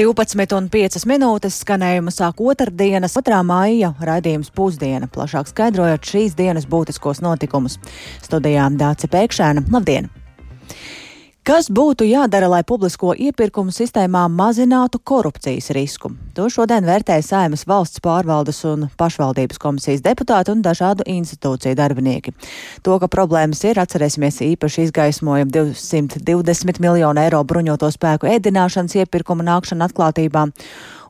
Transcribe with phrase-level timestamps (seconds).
[0.00, 3.40] 12,5 minūtes skanējumu sāk otrdienas, 2.
[3.44, 7.76] maija raidījums pusdiena, plašāk skaidrojot šīs dienas būtiskos notikumus.
[8.24, 9.66] Studijām Dāce Pēkšēna.
[9.68, 10.08] Labdien!
[11.40, 16.10] Kas būtu jādara, lai publisko iepirkumu sistēmā mazinātu korupcijas risku?
[16.36, 22.36] To šodien vērtēja Saimas valsts pārvaldes un pašvaldības komisijas deputāti un dažādu institūciju darbinieki.
[22.84, 29.88] To, ka problēmas ir, atcerēsimies īpaši izgaismoja 220 miljonu eiro bruņoto spēku ēdināšanas iepirkuma nākšana
[29.88, 30.44] atklātībā.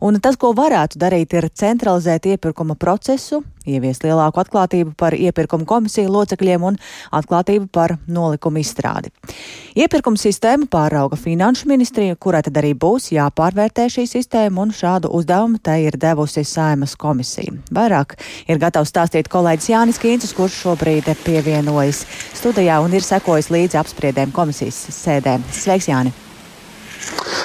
[0.00, 6.08] Un tas, ko varētu darīt, ir centralizēt iepirkuma procesu, ieviest lielāku atklātību par iepirkuma komisiju
[6.14, 6.78] locekļiem un
[7.12, 9.12] atklātību par nolikumu izstrādi.
[9.76, 15.60] Iepirkuma sistēmu pārauga Finanšu ministrija, kurai tad arī būs jāpārvērtē šī sistēma, un šādu uzdevumu
[15.62, 17.52] tai ir devusi Saimas komisija.
[17.68, 18.16] Vairāk
[18.48, 22.06] ir gatavs stāstīt kolēģis Jānis Kīncis, kurš šobrīd pievienojas
[22.40, 25.38] studijā un ir sekojis līdzi apspriedēm komisijas sēdē.
[25.52, 26.29] Sveiks, Jāni!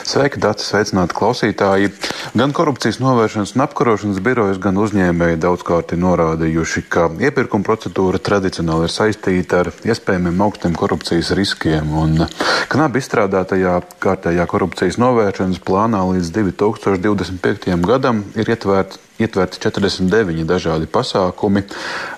[0.06, 0.68] Sveiki, Dārts!
[0.70, 1.90] Sveicināti klausītāji!
[2.38, 8.90] Gan korupcijas novēršanas un apkarošanas birojas, gan uzņēmēji daudzkārt ir norādījuši, ka iepirkuma procedūra tradicionāli
[8.90, 11.90] ir saistīta ar iespējamiem augstiem korupcijas riskiem.
[11.98, 12.28] Un
[12.72, 17.76] knapi izstrādātajā kārtējā korupcijas novēršanas plānā līdz 2025.
[17.90, 21.64] gadam ir ietverta ietverti 49 dažādi pasākumi,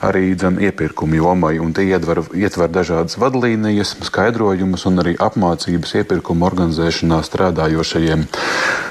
[0.01, 7.21] arī dzen, iepirkuma jomai, tie ietver, ietver dažādas vadlīnijas, skaidrojumus un arī apmācības iepirkuma organizēšanā
[7.27, 8.25] strādājošajiem.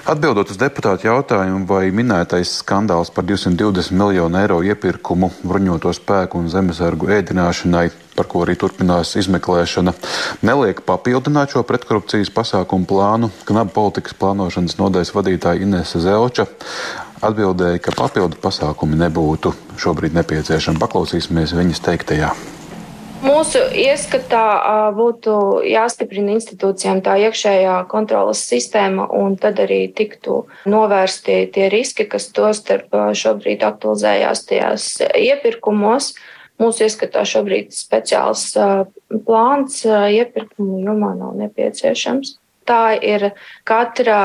[0.06, 6.50] Atbildot uz deputātu jautājumu, vai minētais skandāls par 220 miljonu eiro iepirkumu bruņoto spēku un
[6.52, 9.92] zemesargu ēdināšanai par ko arī turpinās izmeklēšana,
[10.46, 13.28] neliek papildināt šo pretkorupcijas pasākumu plānu.
[13.48, 16.46] Knaba politikas plānošanas nodaļas vadītāja Inese Zelča
[17.24, 20.80] atbildēja, ka papildu pasākumi nebūtu šobrīd nepieciešami.
[20.82, 22.34] Paklausīsimies viņas teiktajā.
[23.24, 31.70] Mūsu ieskatā būtu jāstiprina institūcijām tā iekšējā kontrolas sistēma, un tad arī tiktu novērsti tie
[31.72, 36.12] riski, kas tostarp šobrīd aktualizējās tajās iepirkumos.
[36.60, 38.50] Mūsu ieskatā šobrīd speciāls
[39.26, 42.36] plāns iepirkumu jomā nav nepieciešams.
[42.66, 43.28] Tā ir
[43.68, 44.18] katra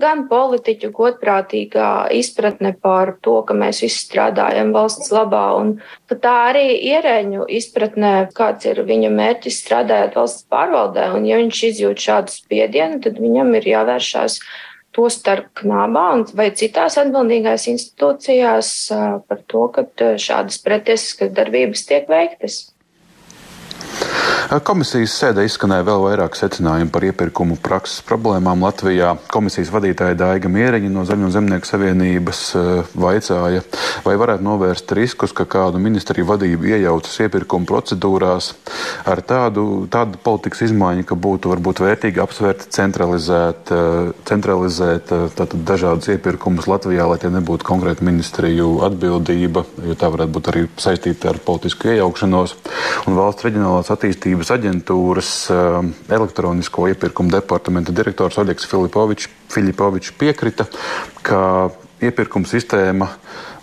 [0.00, 5.74] gan politiķu godprātīgā izpratne par to, ka mēs visi strādājam valsts labā, un
[6.08, 6.64] tā arī
[6.94, 11.10] ierēņu izpratnē, kāds ir viņa mērķis strādājot valsts pārvaldē.
[11.18, 14.40] Un, ja viņš izjūt šādu spiedienu, tad viņam ir jāvēršās
[14.96, 18.72] to starp knābā vai citās atbildīgās institūcijās
[19.28, 19.84] par to, ka
[20.16, 22.62] šādas pretiesiskas darbības tiek veiktas.
[24.64, 29.10] Komisijas sēdē izskanēja vēl vairāk secinājumu par iepirkumu prakses problēmām Latvijā.
[29.28, 33.60] Komisijas vadītāja Daiga Mieriņa no Zaļo zemnieku savienības eh, vaicāja,
[34.06, 38.54] vai varētu novērst riskus, ka kādu ministriju vadību iejaucas iepirkuma procedūrās
[39.04, 46.08] ar tādu, tādu politikas izmaiņu, ka būtu varbūt vērtīgi apsvērt centralizēt, eh, centralizēt eh, dažādus
[46.16, 51.44] iepirkumus Latvijā, lai tie nebūtu konkrēti ministriju atbildība, jo tā varētu būt arī saistīta ar
[51.44, 52.56] politisku iejaukšanos.
[53.04, 60.66] Un valsts reģionālās attīstības aģentūras eh, elektronisko iepirkumu departamenta direktors Oļegs Filipovičs Filipovič piekrita,
[61.22, 61.68] ka
[62.00, 63.10] iepirkuma sistēma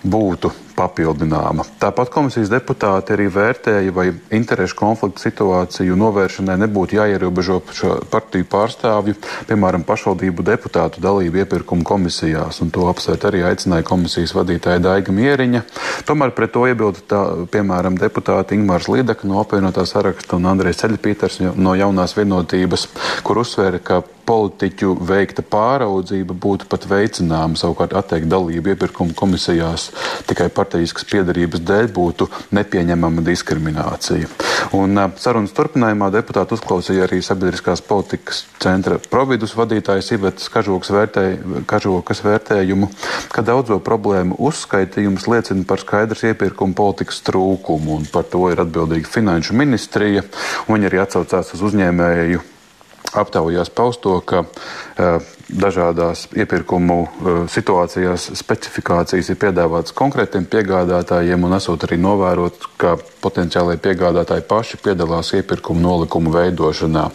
[0.06, 1.64] būtu papildināma.
[1.80, 7.62] Tāpat komisijas deputāti arī vērtēja, vai interešu konflikta situāciju novēršanai nebūtu jāierobežo
[8.12, 9.16] partiju pārstāvju,
[9.50, 15.64] piemēram, pašvaldību deputātu dalību iepirkuma komisijās, un to apsvērt arī aicināja komisijas vadītāja Daiga Mieriņa.
[16.10, 17.22] Tomēr pret to iebilda, tā,
[17.52, 22.90] piemēram, deputāti Ingmārs Lidaka no apvienotā saraksta un Andrejs Ceļpīters no jaunās vienotības,
[23.24, 29.90] kur uzsvēra, ka politiķu veikta pāraudzība būtu pat veicināma, savukārt atteikt dalību iepirkuma komisijās
[30.28, 34.30] tikai par partijiskas piedarības dēļ būtu nepieņemama diskriminācija.
[34.74, 41.26] Un sarunas turpinājumā deputāti uzklausīja arī sabiedriskās politikas centra providus vadītājs Ivetas Kažokas, vērtē,
[41.70, 42.90] Kažokas vērtējumu,
[43.34, 49.12] ka daudzo problēmu uzskaitījums liecina par skaidrs iepirkuma politikas trūkumu, un par to ir atbildīga
[49.12, 50.26] finanšu ministrija.
[50.66, 52.55] Viņi arī atsaucās uz uzņēmēju
[53.16, 57.10] aptaujās pausto, ka uh, dažādās iepirkumu uh,
[57.52, 65.34] situācijās specifikācijas ir piedāvātas konkrētiem piegādātājiem, un esot arī novērot, ka potenciālai piegādātāji paši piedalās
[65.38, 67.06] iepirkumu nolikumu veidošanā.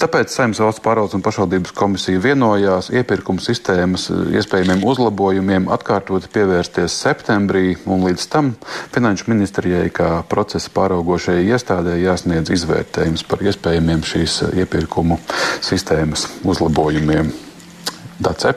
[0.00, 6.98] Tāpēc Saimnes valsts pārvaldes un pašvaldības komisija vienojās iepirkumu sistēmas uh, iespējamiem uzlabojumiem atkārtoti pievērsties
[7.06, 8.52] septembrī, un līdz tam
[8.94, 15.18] Finanšu ministrijai kā procesa pāraugošajai iestādē jāsniedz izvērtējums par iespējamiem šīs iepirkumu
[15.64, 17.32] sistēmas uzlabojumiem.
[18.24, 18.54] Dace.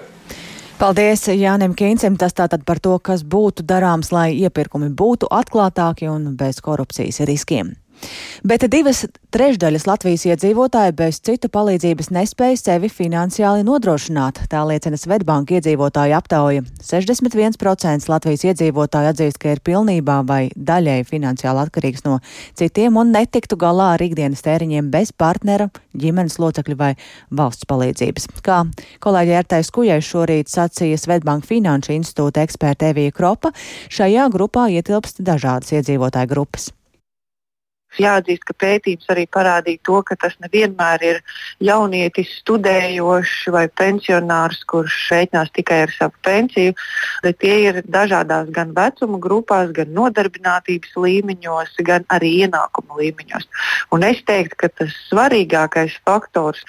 [0.77, 2.19] Paldies Jānim Kīncim.
[2.21, 7.73] Tas tātad par to, kas būtu darāms, lai iepirkumi būtu atklātāki un bez korupcijas riskiem.
[8.47, 9.03] Bet divas
[9.33, 14.43] trešdaļas Latvijas iedzīvotāji bez citu palīdzības nespēja sevi finansiāli nodrošināt.
[14.51, 16.63] Tā liecina Svetbanka iedzīvotāju aptauja.
[16.85, 22.19] 61% Latvijas iedzīvotāji atzīst, ka ir pilnībā vai daļēji finansiāli atkarīgs no
[22.57, 26.93] citiem un netiktu galā ar ikdienas tēriņiem bez partnera, ģimenes locekļu vai
[27.33, 28.29] valsts palīdzības.
[28.45, 28.63] Kā
[29.03, 33.53] kolēģi Ērtais Kujai šorīt sacīja Svetbanka Finanšu institūta eksperta Evija Kropa,
[33.89, 36.71] šajā grupā ietilpst dažādas iedzīvotāju grupas.
[38.01, 41.21] Jāatzīst, ka pētījums arī parādīja to, ka tas nevienmēr ir
[41.63, 46.75] jaunietis, studējošs vai pensionārs, kurš rēķinās tikai ar savu pensiju,
[47.23, 53.47] bet tie ir dažādās gan vecuma grupās, gan nodarbinātības līmeņos, gan arī ienākuma līmeņos.
[53.95, 56.63] Un es teiktu, ka tas svarīgākais faktors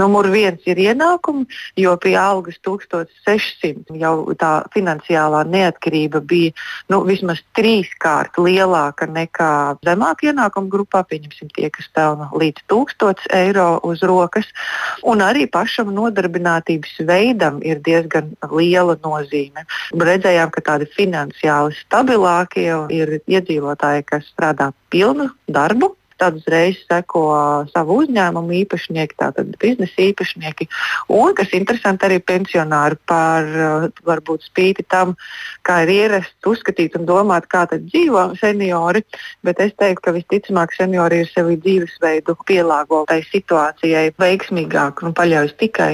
[0.00, 1.46] numur viens ir ienākumi,
[1.80, 6.52] jo pie algas 1600 jau tā finansiālā neatkarība bija
[6.92, 9.52] nu, vismaz trīskārt lielāka nekā
[9.86, 14.50] zemāka ienākuma grupā, pieņemsim tie, kas pelna līdz 1000 eiro uz rokas.
[15.06, 19.66] Un arī pašam nodarbinātības veidam ir diezgan liela nozīme.
[19.94, 25.94] Redzējām, ka tādi finansiāli stabilākie ir iedzīvotāji, kas strādā pilnu darbu,
[26.24, 27.22] Tad uzreiz seko
[27.68, 30.66] savu uzņēmumu īpašnieki, tātad biznesa īpašnieki.
[31.12, 33.44] Un, kas interesanti, arī pensionāri par
[34.08, 35.12] varbūt spīti tam,
[35.68, 39.02] kā ir ierasts uzskatīt un domāt, kā tad dzīvo seniori.
[39.44, 45.52] Bet es teiktu, ka visticamāk seniori ir sevi dzīvesveidu pielāgo tai situācijai veiksmīgāk un paļaujas
[45.60, 45.90] tikai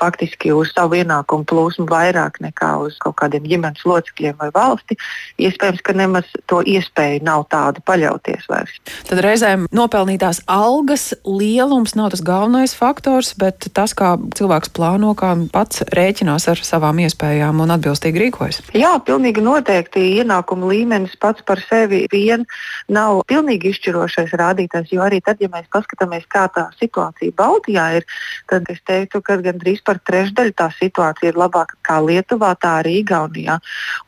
[0.00, 4.96] faktiski uz savu ienākumu plūsmu vairāk nekā uz kaut kādiem ģimenes locekļiem vai valsti.
[5.44, 8.80] Iespējams, ka nemaz to iespēju nav tādu paļauties vairs.
[9.08, 15.32] Tad reizēm nopelnītās algas lielums nav tas galvenais faktors, bet tas, kā cilvēks plāno, kā
[15.52, 18.60] pats rēķinās ar savām iespējām un atbilstīgi rīkojas.
[18.76, 22.46] Jā, pilnīgi noteikti ienākuma līmenis pats par sevi vien
[22.92, 28.08] nav pilnīgi izšķirošais rādītājs, jo arī tad, ja mēs paskatāmies, kā tā situācija Baltijā ir,
[28.50, 33.00] tad es teiktu, ka gandrīz par trešdaļu tā situācija ir labāka kā Lietuvā, tā arī
[33.02, 33.58] Igaunijā.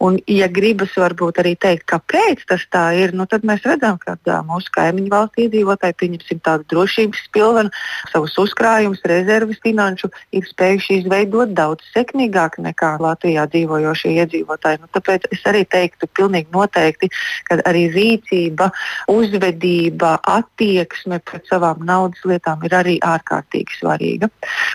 [0.04, 4.16] Un, ja gribas varbūt arī teikt, kāpēc tas tā ir, nu, tad mēs redzam, ka
[4.46, 7.70] mūsu kaimiņu valsts iedzīvotāji, pieņemsim tādu drošības pilvenu,
[8.12, 14.80] savus uzkrājumus, rezerves finanšu, ir spējuši izveidot daudz sekmīgāk nekā Latvijā dzīvojošie iedzīvotāji.
[14.82, 17.10] Nu, tāpēc es arī teiktu pilnīgi noteikti,
[17.48, 18.70] ka arī rīcība,
[19.08, 24.30] uzvedība, attieksme pret savām naudas lietām ir arī ārkārtīgi svarīga.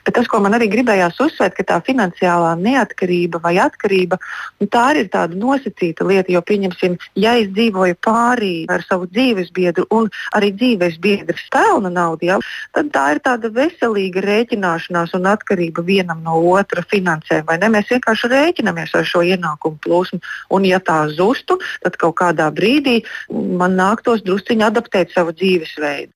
[0.05, 4.17] Bet tas, ko man arī gribējās uzsvērt, ka tā finansiālā neatkarība vai atkarība,
[4.59, 9.07] nu, tā arī ir tāda nosacīta lieta, jo, pieņemsim, ja es dzīvoju pārī ar savu
[9.11, 12.37] dzīves biedru un arī dzīves biedrs pelna naudu, ja,
[12.75, 17.49] tad tā ir tāda veselīga rēķināšanās un atkarība vienam no otra finansēm.
[17.71, 20.21] Mēs vienkārši rēķinamies ar šo ienākumu plūsmu.
[20.53, 26.13] Un, ja tā zustu, tad kaut kādā brīdī man nāktos drusciņi adaptēt savu dzīvesveidu.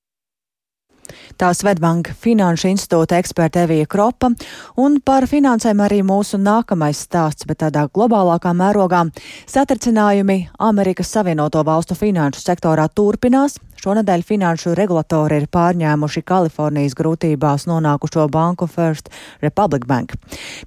[1.40, 4.32] Tā Svetbanka Finanšu institūta eksperta Evija Kropa,
[4.80, 9.06] un par finansēm arī mūsu nākamais stāsts, bet tādā globālākā mērogā
[9.52, 13.60] satricinājumi Amerikas Savienoto Valstu finanšu sektorā turpinās.
[13.86, 19.12] Šonadēļ finanšu regulatori ir pārņēmuši Kalifornijas grūtībās nonākušo banku First
[19.44, 20.16] Republic Bank.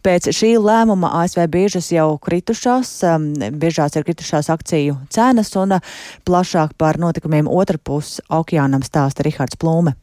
[0.05, 5.95] Pēc šī lēmuma ASV biežas jau kritušās, um, biežās ir kritušās akciju cenas un uh,
[6.29, 9.97] plašāk par notikumiem otrpus okeānam stāsta Rihards Plūme.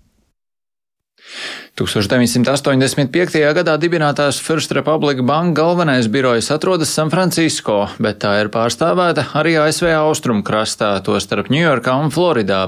[1.75, 3.35] 1985.
[3.51, 9.57] gadā dibinātās First Republic Bank galvenais birojs atrodas San Francisco, bet tā ir pārstāvēta arī
[9.59, 12.61] ASV austrumkrastā, tostarp Ņujorkā un Floridā.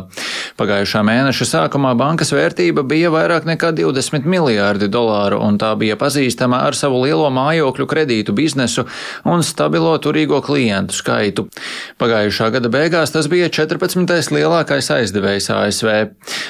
[0.60, 6.66] Pagājušā mēneša sākumā bankas vērtība bija vairāk nekā 20 miljārdi dolāru, un tā bija pazīstama
[6.68, 8.84] ar savu lielo mājokļu kredītu biznesu
[9.24, 11.48] un stabilo turīgo klientu skaitu.
[12.04, 14.36] Pagājušā gada beigās tas bija 14.
[14.36, 15.96] lielākais aizdevējs ASV.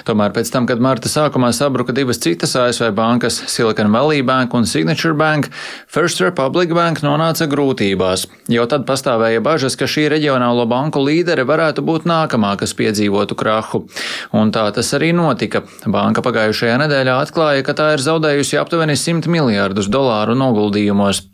[0.09, 4.65] Tomēr pēc tam, kad marta sākumā sabruka divas citas ASV bankas, Silicon Valley Bank un
[4.69, 5.49] Signature Bank,
[5.89, 8.27] First Republic Bank nonāca grūtībās.
[8.53, 13.85] Jau tad pastāvēja bažas, ka šī reģionālo banku līdere varētu būt nākamā, kas piedzīvotu krahu.
[14.37, 15.63] Un tā tas arī notika.
[15.87, 21.25] Banka pagājušajā nedēļā atklāja, ka tā ir zaudējusi aptuveni 100 miljārdus dolāru noguldījumos.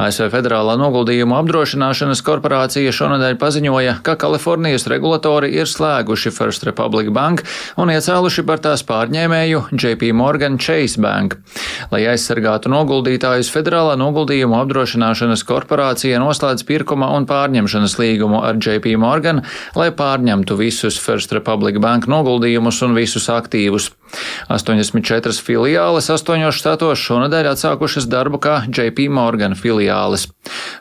[0.00, 7.44] ASV Federālā noguldījumu apdrošināšanas korporācija šonadēļ paziņoja, ka Kalifornijas regulatori ir slēguši First Republic Bank
[7.80, 11.38] un iecēluši par tās pārņēmēju JP Morgan Chase Bank.
[11.92, 19.44] Lai aizsargātu noguldītājus, Federālā noguldījumu apdrošināšanas korporācija noslēdz pirkuma un pārņemšanas līgumu ar JP Morgan,
[19.78, 23.92] lai pārņemtu visus First Republic Bank noguldījumus un visus aktīvus.
[24.48, 30.28] 84 filiāles astoņos štatos šonadēļ atsākušas darbu kā JP Morgan filiāles.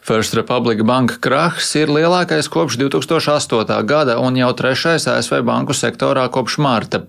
[0.03, 3.85] First Republic banka krahs ir lielākais kopš 2008.
[3.87, 7.03] gada un jau trešais ASV banku sektorā kopš marta.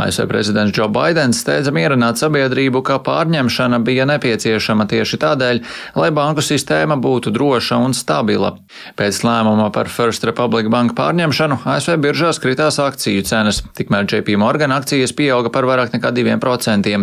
[0.00, 5.60] ASV prezidents Joe Bidenis steidza mierināt sabiedrību, ka pārņemšana bija nepieciešama tieši tādēļ,
[6.00, 8.54] lai banku sistēma būtu droša un stabila.
[8.96, 14.72] Pēc lēmuma par First Republic banku pārņemšanu ASV biržās kritās akciju cenas, tikmēr JP Morgan
[14.72, 16.94] akcijas pieauga par vairāk nekā 2%.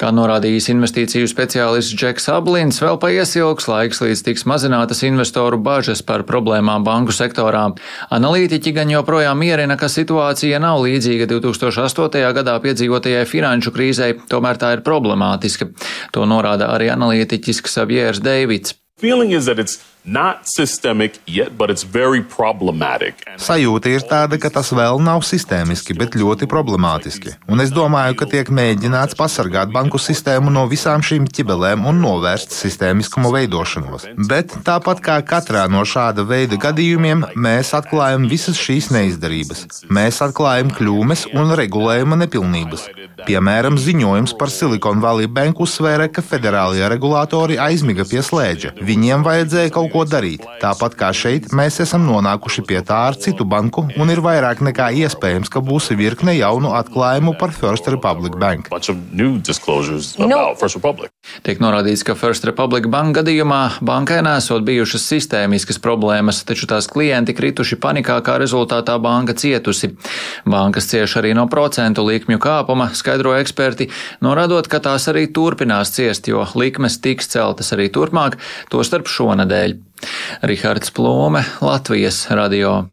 [0.00, 6.24] Kā norādījis investīciju speciālists Džeks Ablins, vēl paiesilgs laiks līdz tiks mazinātas investoru bažas par
[6.28, 7.66] problēmām banku sektorā.
[8.14, 12.26] Analītiķi gan joprojām mierina, ka situācija nav līdzīga 2008.
[12.40, 15.72] gadā piedzīvotajai finanšu krīzei, tomēr tā ir problemātiska.
[16.16, 18.76] To norāda arī analītiķis Xaviers Deivids.
[19.00, 19.80] Feeling is that it's
[23.36, 27.34] Sajūta ir tāda, ka tas vēl nav sistēmiski, bet ļoti problemātiski.
[27.52, 32.56] Un es domāju, ka tiek mēģināts pasargāt banku sistēmu no visām šīm ķibelēm un novērst
[32.56, 34.08] sistēmiskumu veidošanos.
[34.30, 39.66] Bet tāpat kā katrā no šāda veida gadījumiem, mēs atklājam visas šīs neizdarības.
[39.92, 42.88] Mēs atklājam kļūmes un regulējuma nepilnības.
[43.28, 48.72] Piemēram, ziņojums par Silicon Valley Bank uzsvēra, ka federālie regulātori aizmiga pie slēdža.
[48.80, 50.44] Viņiem vajadzēja kaut ko darīt.
[50.62, 54.90] Tāpat kā šeit, mēs esam nonākuši pie tā ar citu banku, un ir vairāk nekā
[55.04, 58.70] iespējams, ka būs virkne jaunu atklājumu par First Republic Bank.
[60.20, 60.40] No.
[61.46, 67.34] Tiek norādīts, ka First Republic Bank gadījumā bankai nesot bijušas sistēmiskas problēmas, taču tās klienti
[67.36, 69.92] krituši panikā, kā rezultātā banka cietusi.
[70.48, 73.90] Bankas cieš arī no procentu likmju kāpuma, skaidro eksperti,
[74.24, 78.40] norādot, ka tās arī turpinās ciest, jo likmes tiks celtas arī turpmāk,
[78.72, 79.79] tostarp šonadēļ.
[80.42, 82.84] Rihards Plome, Latvijas radio.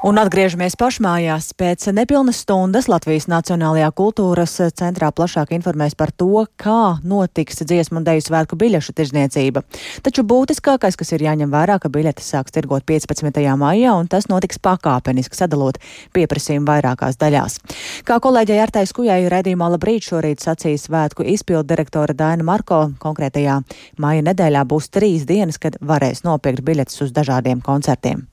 [0.00, 1.50] Un atgriežamies pašmājās.
[1.60, 8.06] Pēc nepilnas stundas Latvijas Nacionālajā kultūras centrā plašāk informēs par to, kā notiks dziesmu un
[8.06, 9.60] deju svētku biļešu tirzniecība.
[10.00, 13.44] Taču būtiskākais, kas ir jāņem vērā, ka biļetes sāks tirgot 15.
[13.60, 15.76] maijā, un tas notiks pakāpeniski sadalot
[16.16, 17.60] pieprasījumu vairākās daļās.
[18.08, 23.60] Kā kolēģei Artai Skujai redzījumā labrīt šorīt sacīja svētku izpildu direktora Daina Marko, konkrētajā
[24.00, 28.29] maija nedēļā būs trīs dienas, kad varēs nopirkt biļetes uz dažādiem koncertiem.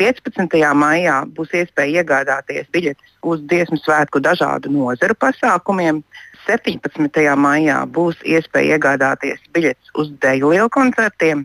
[0.00, 0.56] 15.
[0.80, 6.00] maijā būs iespēja iegādāties biļetes uz dziesmu svētku dažādu nozaru pasākumiem.
[6.46, 7.20] 17.
[7.36, 11.44] maijā būs iespēja iegādāties biļetes uz deju lielkoncertiem,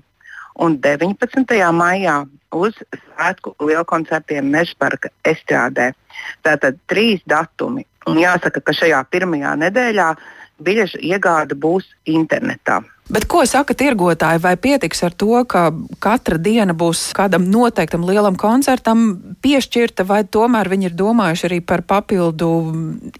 [0.64, 1.60] un 19.
[1.76, 2.22] maijā
[2.56, 5.92] uz svētku lielkoncertiem Mežparka estrādē.
[6.48, 7.84] Tātad trīs datumi.
[8.08, 10.10] Un jāsaka, ka šajā pirmajā nedēļā
[10.64, 12.82] biļešu iegāde būs internetā.
[13.06, 14.42] Bet ko saka tirgotāji?
[14.42, 15.68] Vai pietiks ar to, ka
[16.02, 19.04] katra diena būs kādam noteiktam lielam koncertam
[19.46, 22.50] piešķirta, vai tomēr viņi ir domājuši arī par papildu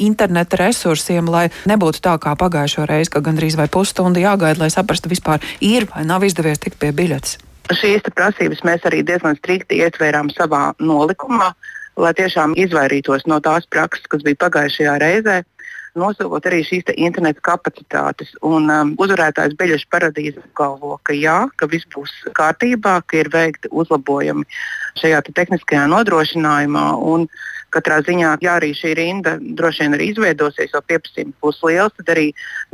[0.02, 5.12] interneta resursiem, lai nebūtu tā kā pagājušo reizi, ka gandrīz vai pusstundu jāgaida, lai saprastu
[5.14, 7.38] vispār ir vai nav izdevies tikt pie biļetes?
[7.78, 11.54] Šīs prasības mēs arī diezgan strikti ietvērām savā nolikumā,
[12.02, 15.44] lai tiešām izvairītos no tās prakses, kas bija pagājušajā reizē
[16.00, 18.34] nosaugot arī šīs interneta kapacitātes.
[18.46, 23.72] Un, um, uzvarētājs Beļģis paradīze apgalvo, ka jā, ka viss būs kārtībā, ka ir veikti
[23.72, 24.48] uzlabojumi
[25.02, 26.88] šajā te tehniskajā nodrošinājumā.
[27.16, 27.30] Un,
[27.76, 32.14] Katrā ziņā, ja arī šī rinda droši vien arī izveidosies, jo pieprasījums būs liels, tad
[32.14, 32.30] arī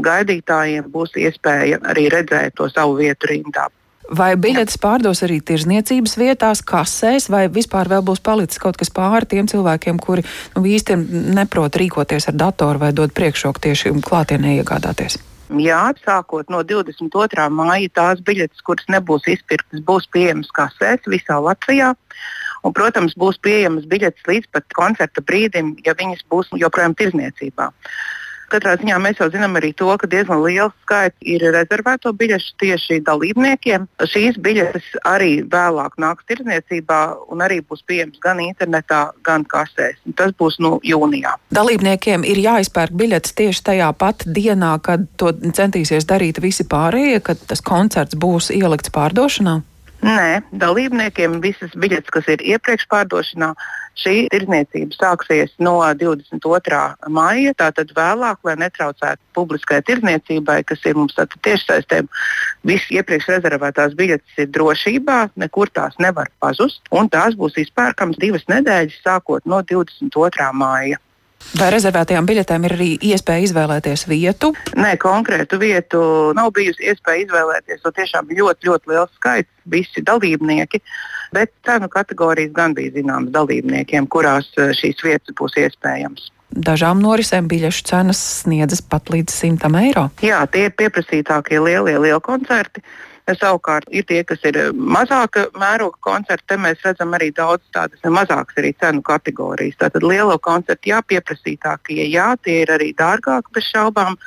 [0.06, 3.66] gaidītājiem būs iespēja arī redzēt to savu vietu rindā.
[4.12, 9.30] Vai biļetes pārdos arī tirzniecības vietās, kasēs, vai vispār vēl būs palicis kaut kas pāri
[9.32, 10.26] tiem cilvēkiem, kuri
[10.58, 10.98] nu, īsti
[11.38, 15.16] neprot rīkoties ar datoru vai dod priekšroku tieši klātienē iegādāties?
[15.64, 17.48] Jā, sākot no 22.
[17.56, 21.94] māja, tās biļetes, kuras nebūs izpirktas, būs pieejamas kasēs visā Latvijā.
[22.68, 27.72] Un, protams, būs pieejamas biļetes līdz pat koncerta brīdim, ja viņas būs joprojām tirzniecībā.
[28.52, 33.00] Katrā ziņā mēs jau zinām arī to, ka diezgan liels skaits ir rezervēto biļešu tieši
[33.08, 33.88] dalībniekiem.
[34.12, 37.00] Šīs biļetes arī vēlāk nāks tirdzniecībā
[37.32, 40.00] un arī būs pieejamas gan internetā, gan kasēs.
[40.20, 41.38] Tas būs nu, jūnijā.
[41.56, 47.44] Dalībniekiem ir jāizpērk biļetes tieši tajā pat dienā, kad to centīsies darīt visi pārējie, kad
[47.48, 49.62] tas koncerts būs ielikts pārdošanā.
[50.02, 53.52] Nē, dalībniekiem visas biļetes, kas ir iepriekš pārdošanā,
[54.00, 56.82] šī tirdzniecība sāksies no 22.
[57.12, 62.10] maija, tātad vēlāk, lai netraucētu publiskai tirdzniecībai, kas ir mums tiešsaistēm.
[62.68, 68.48] Visas iepriekš rezervētās biļetes ir drošībā, nekur tās nevar pazust, un tās būs izpērkamas divas
[68.52, 70.52] nedēļas, sākot no 22.
[70.54, 71.02] maija.
[71.60, 74.54] Vai rezervētajām biļetēm ir arī iespēja izvēlēties vietu?
[74.80, 76.02] Nē, konkrētu vietu
[76.38, 77.82] nav bijusi iespēja izvēlēties.
[77.84, 80.80] Tas tiešām bija ļoti, ļoti liels skaits, visi dalībnieki.
[81.36, 86.32] Bet cenu kategorijas gan bija zināmas dalībniekiem, kurās eh, šīs vietas būs iespējamas.
[86.52, 90.10] dažām norisēm biļešu cenas sniedzas pat līdz 100 eiro.
[90.24, 92.84] Jā, tie ir pieprasītākie lielie lieli koncerti.
[93.30, 96.48] Savukārt ir tie, kas ir mazāka mēroga koncerti.
[96.52, 99.78] Te mēs redzam arī daudz tādas mazākas arī cenu kategorijas.
[99.80, 104.18] Tātad lielo koncertu jāpieprasītākie, jā, tie ir arī dārgāki bez šaubām.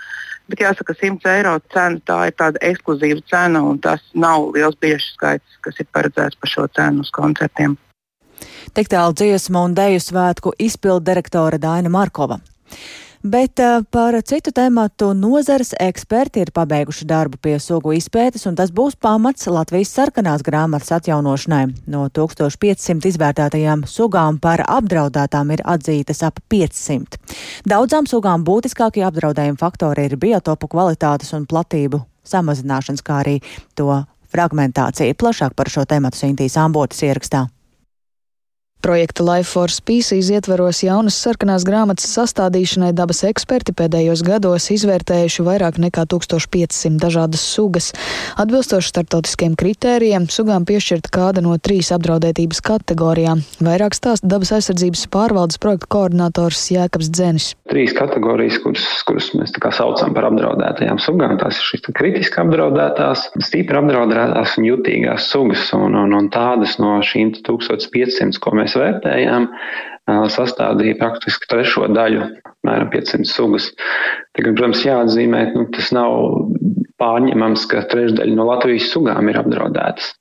[0.49, 5.15] Bet jāsaka, 100 eiro cena tā ir tāda ekskluzīva cena, un tas nav liels biļešu
[5.17, 7.79] skaits, kas ir paredzēts par šo cenu uz koncertiem.
[8.75, 12.41] Tik tālu dziesmu un deju svētku izpildu direktore Daina Markova.
[13.25, 18.69] Bet uh, par citu tēmatu nozares eksperti ir pabeiguši darbu pie sugu izpētes, un tas
[18.69, 21.63] būs pamats Latvijas sarkanās grāmatas atjaunošanai.
[21.89, 27.17] No 1500 izvērtētajām sugām par apdraudētām ir atzītas ap 500.
[27.65, 33.39] Daudzām sugām būtiskākie apdraudējumi faktori ir biotopu kvalitātes un platību samazināšanas, kā arī
[33.73, 34.03] to
[34.37, 35.17] fragmentācija.
[35.17, 37.47] Plašāk par šo tēmatu Sintīs Ambotas ierakstā.
[38.85, 45.79] Projekta Life for Species ietveros jaunas sarkanās grāmatas sastādīšanai dabas eksperti pēdējos gados izvērtējuši vairāk
[45.81, 47.95] nekā 1500 dažādas sugas.
[48.37, 53.41] Atbilstoši starptautiskiem kritērijiem, sugām piešķirta kāda no trīs apdraudētības kategorijām.
[53.65, 57.49] Vairāk stāsta dabas aizsardzības pārvaldes projekta koordinators Jēkabs Dzenis.
[57.73, 63.81] Trīs kategorijas, kuras, kuras mēs saucam par apdraudētajām sugām, tās ir šīs kritiski apdraudētās, stipri
[63.81, 69.49] apdraudētās un jutīgās sugas, un, un, un tādas no šīm 1500, ko mēs mēs vērtējām,
[70.29, 73.71] sastādīja praktiski trešo daļu, apmēram 500 sugas.
[74.35, 76.51] Tagad, protams, jāatzīmē, nu, tas nav
[76.99, 80.15] pārņemams, ka trešdaļa no Latvijas sugām ir apdraudētas.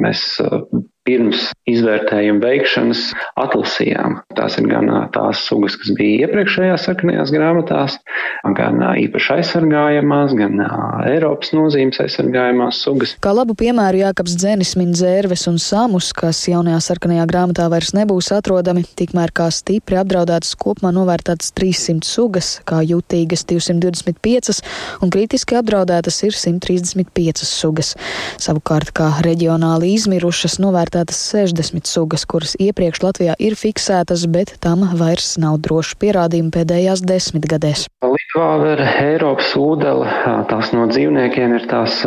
[0.00, 0.40] Mēs
[1.04, 3.02] pirms izvērtējuma veikšanas
[3.40, 4.18] atlasījām.
[4.38, 7.96] Tās ir gan tās sugas, kas bija iepriekšējās sarkanajās grāmatās,
[8.56, 10.62] gan īpaši aizsargājamās, gan
[11.08, 13.14] Eiropas nozīmes aizsargājamās sugas.
[13.24, 18.32] Kā labu piemēru Jākaps Dzenis min dzērves un samus, kas jaunajā sarkanajā grāmatā vairs nebūs
[18.36, 24.62] atrodami, tikmēr kā stipri apdraudētas kopumā novērtētas 300 sugas, kā jutīgas 225
[25.04, 27.94] un kritiski apdraudētas ir 135 sugas.
[28.40, 34.84] Savukārt, kā reģionāli izmirušas novērtētas novērtētas 60 sugas, kuras iepriekš Latvijā ir fiksētas, bet tam
[34.94, 37.86] vairs nav drošu pierādījumu pēdējās desmitgadēs.
[38.04, 40.06] Litvāvera, Eiropas ūdele,
[40.50, 42.02] tās no dzīvniekiem ir tās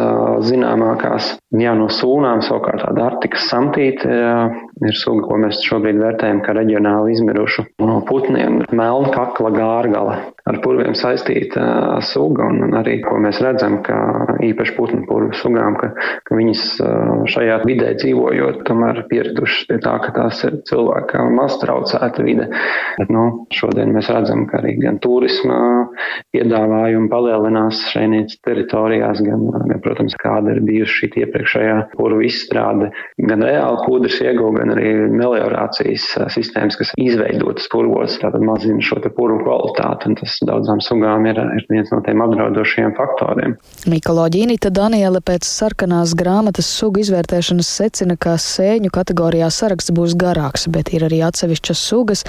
[0.48, 1.36] zināmākās.
[1.58, 4.08] Jā, no sūnām savukārt tāda artikas samtīte
[4.86, 7.66] ir suga, ko mēs šobrīd vērtējam kā reģionāli izmirušu.
[7.82, 13.98] No putniem melna kakla gārgala ar purviem saistīta suga, un arī, ko mēs redzam, ka
[14.46, 15.92] īpaši putnu purvu sugām, ka,
[16.28, 16.63] ka viņas
[17.34, 22.48] šajā vidē dzīvojot, tomēr pieradušas pie tā, ka tās ir cilvēkam maz traucēta vide.
[23.12, 25.58] Nu, šodien mēs redzam, ka arī gan turisma
[26.36, 33.44] piedāvājumi palielinās šeit teritorijās, gan, gan, protams, kāda ir bijusi šī iepriekšējā purvu izstrāde, gan
[33.46, 40.10] reāli kūdras ieguva, gan arī meliorācijas sistēmas, kas izveidotas purvos, tātad mazina šo purvu kvalitāti,
[40.10, 43.56] un tas daudzām sugām ir, ir viens no tiem apdraudošajiem faktoriem.
[43.88, 50.92] Mikoloģīnita Daniela pēc sarkanās grāmatas sugu izvērtēšanas secina, ka sēņu kategorijā saraksts būs garāks, bet
[50.96, 52.26] ir arī atsevišķas sugas,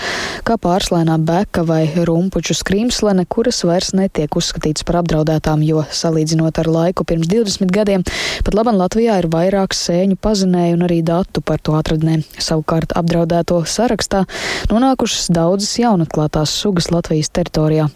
[0.46, 6.70] kā pārslēnā beka vai rumpuču skrimslene, kuras vairs netiek uzskatīts par apdraudētām, jo salīdzinot ar
[6.70, 8.06] laiku pirms 20 gadiem,
[8.44, 12.27] pat labam Latvijā ir vairāk sēņu pazinēju un arī datu par to atradnēm.
[12.36, 14.26] Savukārt apdraudēto sarakstā
[14.72, 17.88] nonākušas daudzas jaunatklātās sugas Latvijas teritorijā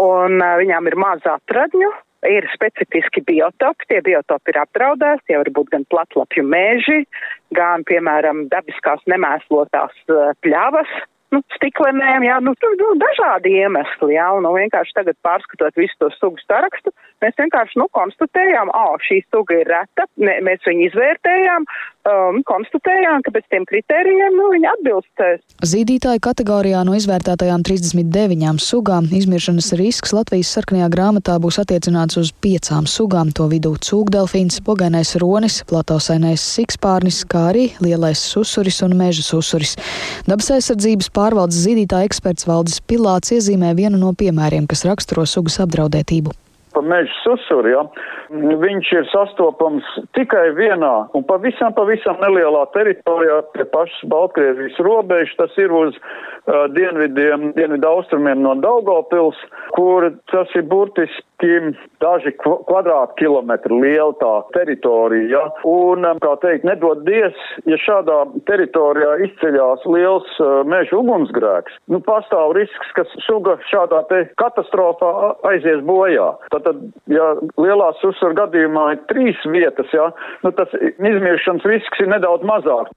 [0.00, 1.90] un viņām ir maz atradņu.
[2.28, 6.98] Ir specifiski biotopi, tie biotopi ir apdraudēti, tie var būt gan platlapju mēži,
[7.56, 9.96] gan, piemēram, dabiskās nemēslotās
[10.44, 10.92] pļavas,
[11.32, 16.10] nu, stiklenēm, jā, nu, nu, dažādi iemesli, jā, un nu, vienkārši tagad pārskatot visu to
[16.18, 16.92] sugu sarakstu,
[17.24, 21.64] mēs vienkārši, nu, konstatējām, ā, šī suga ir reta, ne, mēs viņu izvērtējām,
[22.08, 25.22] um, konstatējām, ka pēc tiem kritērijiem, nu, viņi atbilst.
[25.70, 32.88] Zīdītāju kategorijā no izvērtētajām 39 sugām izmiršanas risks Latvijas sarkanajā grāmatā būs attiecināts uz piecām
[32.90, 39.76] sugām, to vidū cūkdelfīns, pogainais ronis, platausainais sikspārnis, kā arī lielais susuris un meža susuris.
[40.28, 46.34] Dabas aizsardzības pārvaldes zīdītāja eksperts Valdis Pilāts iezīmē vienu no piemēriem, kas raksturo sugas apdraudētību.
[46.70, 47.82] Pa meža susuri, ja,
[48.30, 55.34] viņš ir sastopams tikai vienā un pavisam, pavisam nelielā teritorijā pie pašas Baltkrievijas robežas.
[55.40, 59.38] Tas ir uz uh, dienvidiem, dienvidu austrumiem no Daugavpils,
[59.74, 61.18] kur tas ir burtiski
[62.00, 65.28] daži kvadrātkilometri liela tā teritorija.
[65.32, 65.44] Ja?
[65.68, 67.36] Un, kā teikt, nedod dies,
[67.68, 74.22] ja šādā teritorijā izceļās liels uh, meža ugunsgrēks, nu, pastāv risks, ka suga šādā te
[74.40, 76.32] katastrofā aizies bojā.
[76.52, 80.10] Tātad, ja lielās profesoru gadījumā ir trīs vietas, jā,
[80.44, 82.90] nu tas izmiršanas risks ir nedaudz mazāk.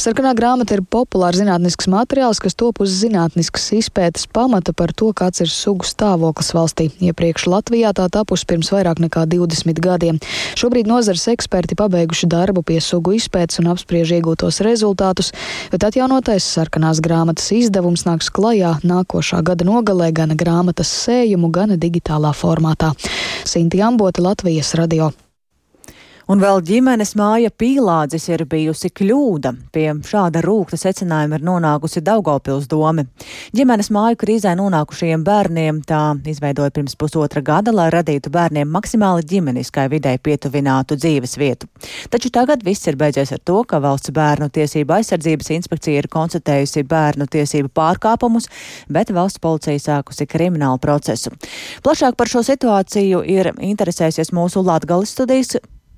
[0.00, 5.42] Sarkanā grāmata ir populārs zinātnisks materiāls, kas top uz zinātniskas izpētes pamata par to, kāds
[5.44, 6.88] ir sugu stāvoklis valstī.
[7.04, 10.20] Iepriekš Latvijā tā tapusi pirms vairāk nekā 20 gadiem.
[10.56, 15.32] Šobrīd nozars eksperti pabeiguši darbu pie sugu izpētes un apspriež iegūtos rezultātus,
[15.72, 22.32] bet atjaunotais sarkanās grāmatas izdevums nāks klajā nākošā gada nogalē gan grāmatas sējumu, gan digitālā
[22.36, 22.92] formātā.
[23.48, 25.12] Sinti Ambota, Latvijas radio.
[26.30, 29.50] Un vēl ģimenes māja pīlādzis ir bijusi kļūda.
[29.74, 33.08] Pie šāda rūkta secinājuma ir nonākusi Daugopils dome.
[33.56, 39.88] Ģimenes māju krīzē nonākušajiem bērniem tā izveidoja pirms pusotra gada, lai radītu bērniem maksimāli ģimeniskai
[39.90, 41.66] videi pietuvinātu dzīves vietu.
[42.12, 46.86] Taču tagad viss ir beidzies ar to, ka valsts bērnu tiesība aizsardzības inspekcija ir konstatējusi
[46.86, 48.46] bērnu tiesību pārkāpumus,
[48.92, 51.34] bet valsts policija sākusi kriminālu procesu.
[51.82, 55.56] Plašāk par šo situāciju ir interesēsies mūsu Latgales studijas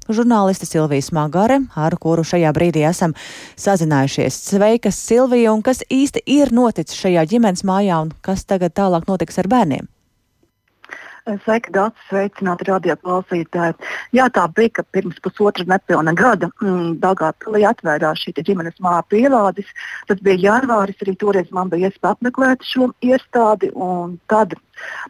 [0.08, 3.16] žurnāliste Silvija Smagare, ar kuru šajā brīdī esam
[3.60, 4.42] sazinājušies.
[4.50, 9.40] Sveika, Silvija, un kas īsti ir noticis šajā ģimenes mājā un kas tagad tālāk notiks
[9.40, 9.88] ar bērniem?
[11.24, 13.78] Sveiki, Dārts, sveicināti radio klausītāji.
[14.12, 19.70] Jā, tā bija, ka pirms pusotra nepilna gada mm, Dāngāpilī atvērās šī ģimenes māja pielādes.
[20.10, 23.72] Tas bija janvāris, arī toreiz man bija iespēja apmeklēt šo iestādi.
[24.28, 24.52] Tad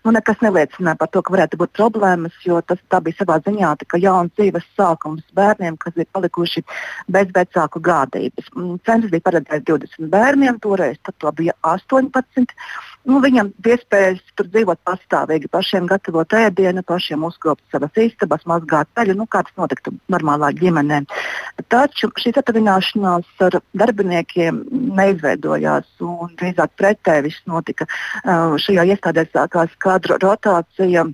[0.05, 3.75] nu, nekas neliecināja par to, ka varētu būt problēmas, jo tas bija savā ziņā
[4.05, 6.65] jauns dzīves sākums bērniem, kas ir palikuši
[7.09, 8.51] bez vecāku gādības.
[8.57, 12.55] Mm, centrs bija paredzēts 20 bērniem, toreiz to bija 18.
[13.05, 18.89] Nu, viņam bija iespējas tur dzīvot pastāvīgi, pašiem gatavot ēdienu, pašiem uzkopt savas istabas, mazgāt
[18.97, 21.03] ceļu, nu, kā tas notiktu normālā ģimenē.
[21.69, 24.63] Taču šī satavināšanās ar darbiniekiem
[24.97, 27.87] neizveidojās, un drīzāk pretēji viss notika.
[28.25, 31.05] Uh, šajā iestādē sākās kadru rotācija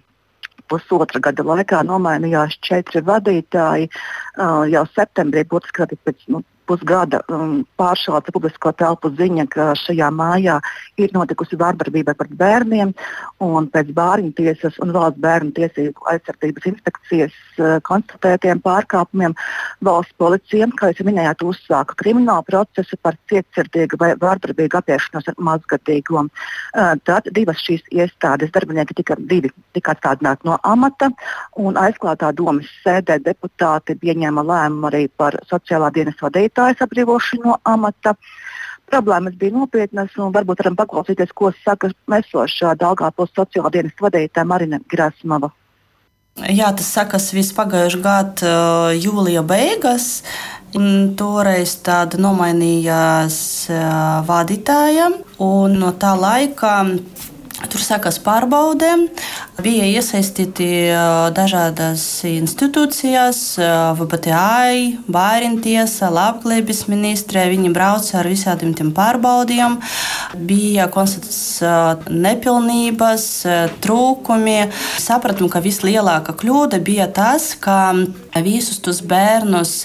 [0.71, 3.91] pusotra gada laikā nomainījās četri vadītāji.
[4.39, 10.59] Uh, jau septembrī, būtiski pēc nu, pusgada um, pāršāca publisko telpu ziņa, ka šajā mājā
[11.01, 12.95] ir notikusi vārdarbība pret bērniem.
[13.75, 19.35] Pēc bērnu tiesas un valsts bērnu tiesību aizsardzības inspekcijas uh, konstatētiem pārkāpumiem
[19.87, 26.27] valsts policija, kā jūs minējāt, uzsāka kriminālu procesu par cietsirdīgu vai vārdarbīgu apiešanos ar mazgadīgo.
[26.27, 31.11] Uh, tad divas šīs iestādes darbinieki tika, divi, tika atstādināti no amata
[31.59, 37.59] un aizklātā domas sēdē deputāti pieņēma lēmumu arī par sociālā dienas vadītāju vadītājas atbrīvošanu no
[37.65, 38.15] amata.
[38.91, 44.81] Problēmas bija nopietnas, un varbūt varam paklausīties, ko saka esošā Dāngāpils sociālā dienas vadītāja Marina
[44.91, 45.53] Grasmava.
[46.41, 50.23] Jā, tas sakas vispagājušā gada uh, jūlija beigas.
[51.19, 53.39] Toreiz tāda nomainījās
[53.71, 55.11] uh, vadītāja,
[55.43, 56.85] un no tā laika
[57.69, 59.03] Tur sākās pārbaudēm,
[59.61, 60.67] bija iesaistīti
[61.37, 63.41] dažādas institūcijas,
[63.99, 67.45] VBTI, Bāriņtiesa, Labklājības ministrē.
[67.53, 69.77] Viņi brauca ar visādiem tiem pārbaudiem.
[70.49, 71.61] Bija konstatēts
[72.09, 73.27] nepilnības,
[73.85, 74.57] trūkumi.
[75.03, 77.93] Sapratām, ka vislielākā kļūda bija tas, ka
[78.41, 79.85] visus tos bērnus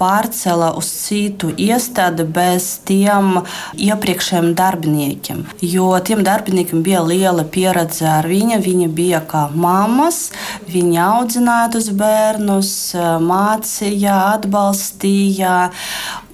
[0.00, 3.44] pārcēla uz citu iestādi bez tiem
[3.78, 5.46] iepriekšējiem darbiniekiem.
[5.62, 7.11] Jo tiem darbiniekiem bija liela
[7.52, 8.60] pieredze ar viņu.
[8.62, 10.30] Viņa bija kā mammas,
[10.68, 12.74] viņa audzināja tos bērnus,
[13.22, 15.56] mācīja, atbalstīja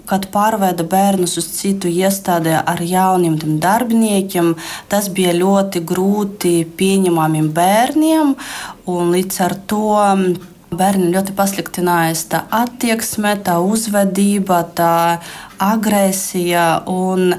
[0.08, 4.54] kad pārveda bērnus uz citu iestādi ar jauniem darbiniekiem,
[4.88, 8.32] tas bija ļoti grūti pieņemamiem bērniem.
[8.88, 9.82] Līdz ar to
[10.72, 15.20] bērniem ļoti pasliktinājās tā attieksme, tā uzvedība, tā
[15.60, 16.68] agresija.
[16.88, 17.34] Un,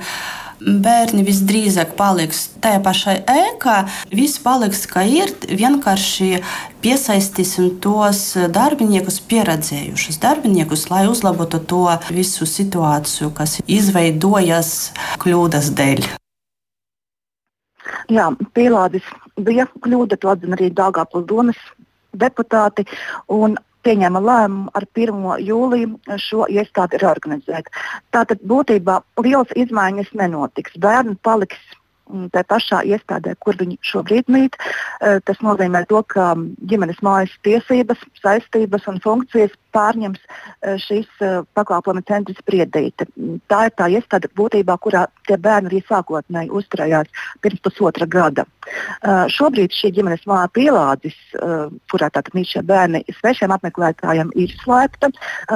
[0.60, 3.78] bērni visdrīzāk paliks tajā pašā ēkā.
[4.12, 6.42] Viss paliks kā ir, vienkārši
[6.84, 8.22] piesaistīsim tos
[8.54, 14.92] darbiniekus, pieredzējušus darbiniekus, lai uzlabotu to visu situāciju, kas izveidojas
[15.24, 16.08] kļūdas dēļ.
[18.10, 19.06] Jā, Pīlādis
[19.40, 21.60] bija kļūda, to atzina arī Dāngāpils domas
[22.14, 22.86] deputāti.
[23.88, 25.26] Pieņēma lēmumu ar 1.
[25.48, 27.70] jūliju šo iestādi reorganizēt.
[28.12, 30.76] Tātad būtībā liels izmaiņas nenotiks.
[30.84, 31.62] Bērni paliks
[32.34, 34.58] tā pašā iestādē, kur viņi šobrīd mīt.
[35.02, 36.34] Eh, tas nozīmē to, ka
[36.70, 43.08] ģimenes mājas tiesības, saistības un funkcijas pārņems eh, šīs eh, pakalpojumu centra spriedīte.
[43.52, 48.46] Tā ir tā iestāde būtībā, kurā tie bērni arī sākotnēji uzturējās pirms pusotra gada.
[49.34, 51.16] Šobrīd šī ģimenes māja pielādes,
[51.90, 55.10] kurā tātad mīt šie bērni, svešiem apmeklētājiem ir slēgta.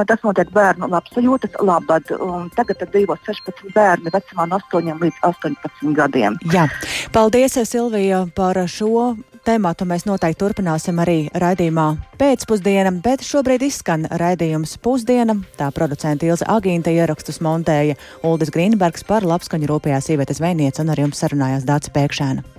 [0.09, 2.09] Tas notiek bērnu labsajūtas labad.
[2.57, 6.39] Tagad dzīvo 16 bērni vecumā no 8 līdz 18 gadiem.
[6.53, 6.65] Jā,
[7.13, 9.13] paldies Silvija par šo
[9.45, 11.87] tematu mēs noteikti turpināsim arī raidījumā
[12.19, 15.37] pēcpusdiena, bet šobrīd izskan raidījums pusdiena.
[15.59, 21.05] Tā producenta Ilza Agīnta ierakstus montēja Uldis Grīnbergs par labskaņu rūpējās sievietes vējniece un ar
[21.05, 22.49] jums sarunājās Dāca Pēkšēna.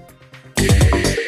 [0.64, 1.23] Yeah.